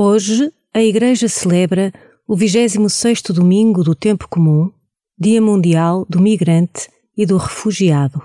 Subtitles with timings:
[0.00, 1.92] Hoje, a Igreja celebra
[2.24, 4.70] o 26º domingo do tempo comum,
[5.18, 8.22] Dia Mundial do Migrante e do Refugiado.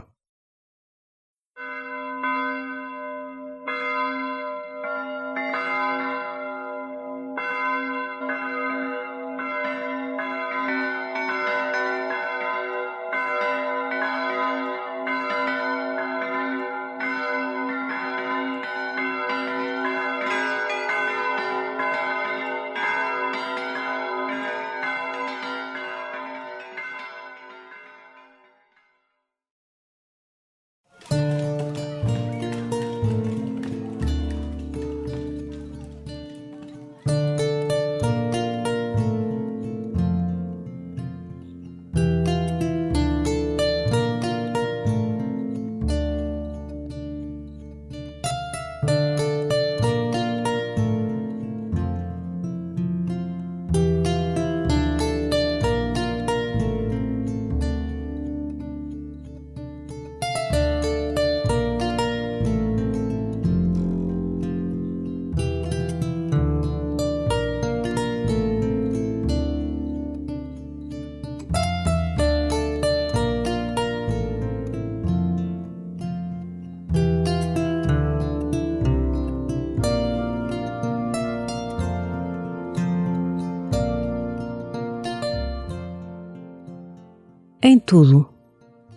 [87.86, 88.28] Tudo,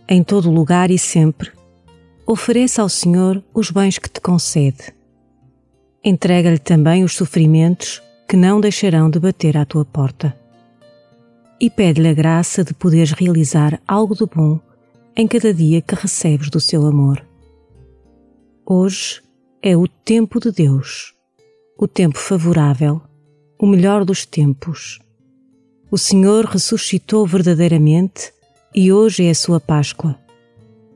[0.08, 1.50] em todo lugar e sempre,
[2.26, 4.94] ofereça ao Senhor os bens que te concede.
[6.02, 10.36] Entrega-lhe também os sofrimentos que não deixarão de bater à tua porta.
[11.60, 14.60] E pede-lhe a graça de poderes realizar algo de bom
[15.16, 17.24] em cada dia que recebes do seu amor.
[18.64, 19.22] Hoje
[19.62, 21.14] é o tempo de Deus,
[21.78, 23.00] o tempo favorável,
[23.58, 24.98] o melhor dos tempos.
[25.90, 28.32] O Senhor ressuscitou verdadeiramente
[28.78, 30.18] e hoje é a sua Páscoa,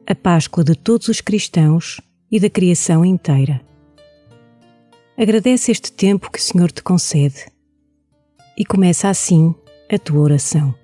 [0.06, 1.98] a Páscoa de todos os cristãos
[2.30, 3.58] e da criação inteira.
[5.16, 7.46] Agradece este tempo que o Senhor te concede
[8.54, 9.54] e começa assim
[9.90, 10.74] a tua oração.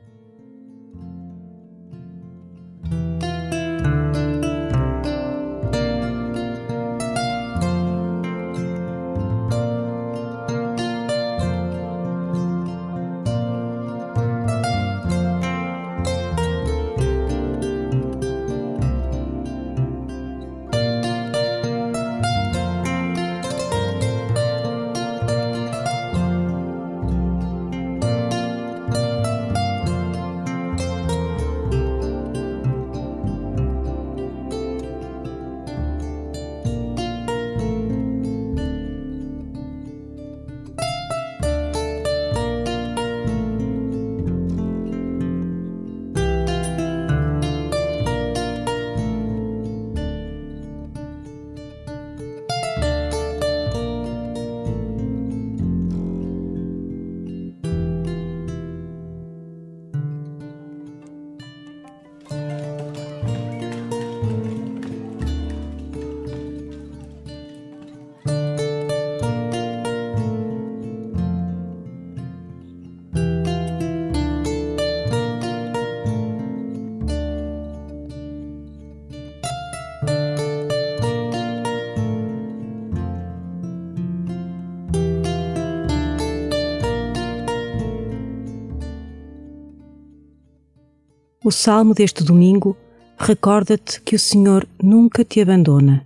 [91.46, 92.76] O salmo deste domingo
[93.16, 96.04] recorda-te que o Senhor nunca te abandona.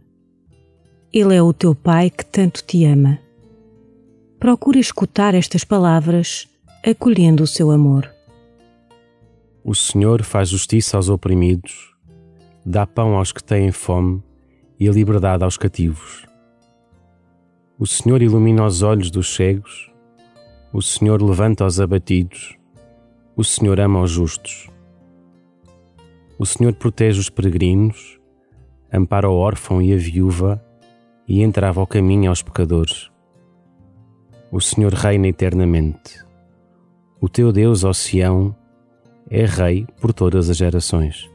[1.10, 3.18] Ele é o teu Pai que tanto te ama.
[4.38, 6.46] Procura escutar estas palavras,
[6.86, 8.06] acolhendo o seu amor.
[9.64, 11.94] O Senhor faz justiça aos oprimidos,
[12.62, 14.22] dá pão aos que têm fome
[14.78, 16.26] e a liberdade aos cativos.
[17.78, 19.90] O Senhor ilumina os olhos dos cegos,
[20.70, 22.58] o Senhor levanta os abatidos,
[23.34, 24.68] o Senhor ama os justos.
[26.40, 28.18] O Senhor protege os peregrinos,
[28.90, 30.64] ampara o órfão e a viúva
[31.28, 33.10] e entrava ao caminho aos pecadores.
[34.50, 36.24] O Senhor reina eternamente.
[37.20, 38.56] O teu Deus, ó Sião,
[39.28, 41.30] é Rei por todas as gerações.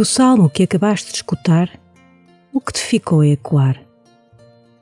[0.00, 1.78] Do salmo que acabaste de escutar,
[2.54, 3.78] o que te ficou a ecoar?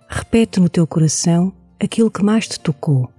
[0.09, 3.11] Repete no teu coração aquilo que mais te tocou.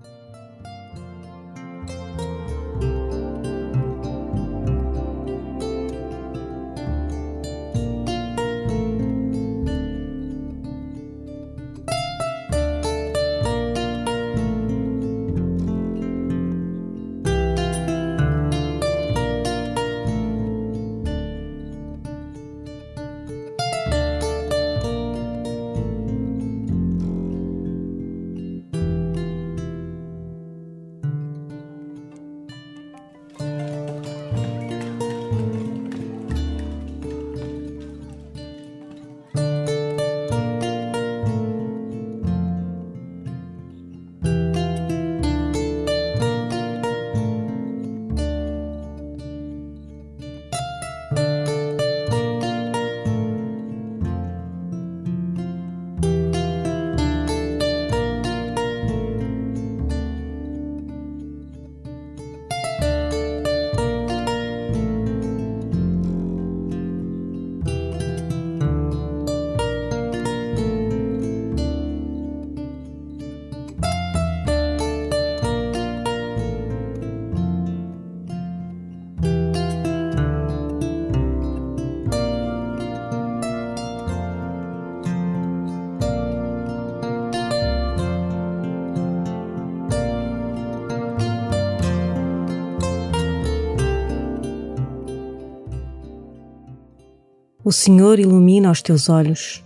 [97.63, 99.63] O Senhor ilumina os teus olhos.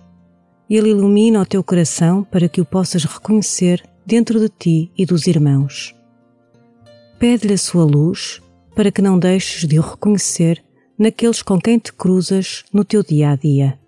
[0.68, 5.28] Ele ilumina o teu coração para que o possas reconhecer dentro de ti e dos
[5.28, 5.95] irmãos.
[7.19, 8.42] Pede-lhe a sua luz
[8.75, 10.63] para que não deixes de o reconhecer
[10.98, 13.80] naqueles com quem te cruzas no teu dia a dia.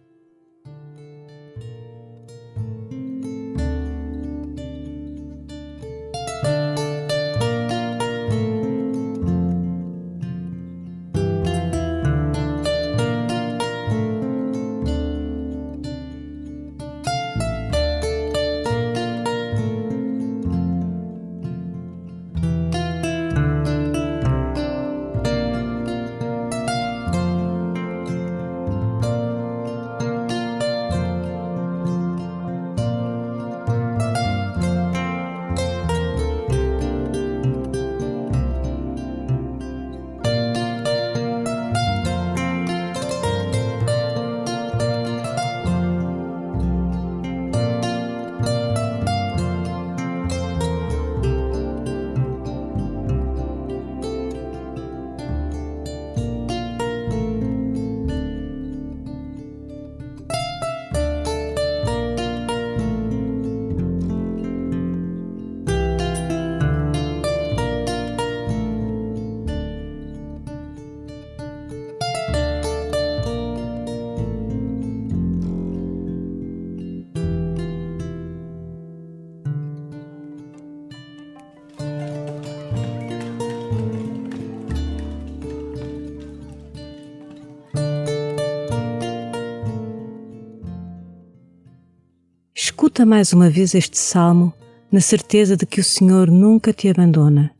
[92.95, 94.53] Escuta mais uma vez este salmo
[94.89, 97.53] na certeza de que o Senhor nunca te abandona.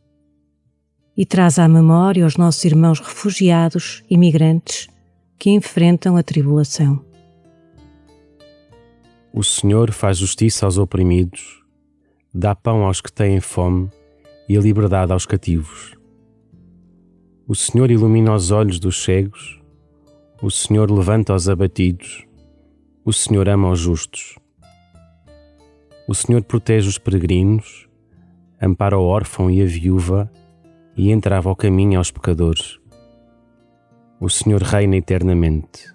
[1.18, 4.88] E traz à memória os nossos irmãos refugiados, imigrantes,
[5.38, 7.04] que enfrentam a tribulação.
[9.34, 11.62] O Senhor faz justiça aos oprimidos,
[12.34, 13.90] dá pão aos que têm fome
[14.48, 15.98] e a liberdade aos cativos.
[17.46, 19.60] O Senhor ilumina os olhos dos cegos,
[20.42, 22.26] o Senhor levanta os abatidos,
[23.04, 24.38] o Senhor ama os justos.
[26.08, 27.88] O Senhor protege os peregrinos,
[28.62, 30.32] ampara o órfão e a viúva
[30.96, 32.80] e entrava ao caminho aos pecadores.
[34.20, 35.94] O Senhor reina eternamente.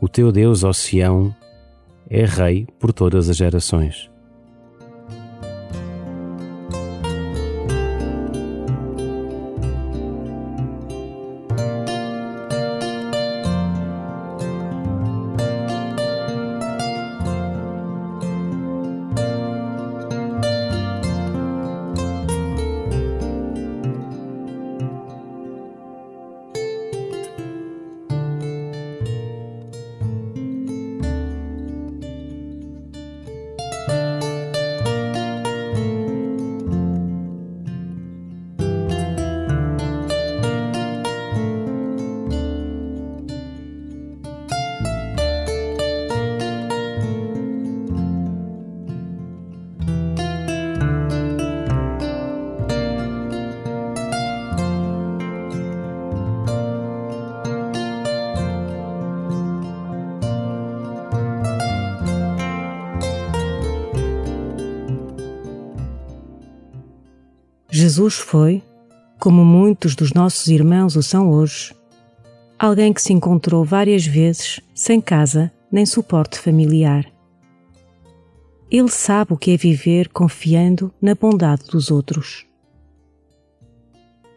[0.00, 1.34] O teu Deus, ó Sião,
[2.08, 4.10] é Rei por todas as gerações.
[67.78, 68.62] Jesus foi,
[69.20, 71.74] como muitos dos nossos irmãos o são hoje,
[72.58, 77.04] alguém que se encontrou várias vezes sem casa nem suporte familiar.
[78.70, 82.46] Ele sabe o que é viver confiando na bondade dos outros.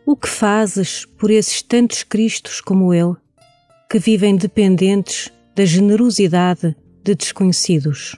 [0.05, 3.15] O que fazes por esses tantos Cristos como ele,
[3.89, 8.17] que vivem dependentes da generosidade de desconhecidos?